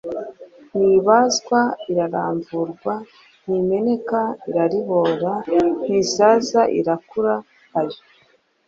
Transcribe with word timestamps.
Ntibazwa, 0.77 1.59
iraramvurwa, 1.91 2.93
ntimeneka 3.43 4.19
iraribora, 4.49 5.33
ntisaza 5.83 6.61
irakura. 6.79 7.35
Ayo 7.79 7.99